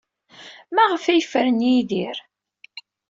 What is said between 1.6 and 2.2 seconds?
Yidir?